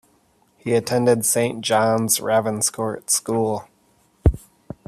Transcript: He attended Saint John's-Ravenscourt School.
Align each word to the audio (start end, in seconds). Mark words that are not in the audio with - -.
He 0.57 0.73
attended 0.73 1.25
Saint 1.27 1.61
John's-Ravenscourt 1.63 3.11
School. 3.11 3.67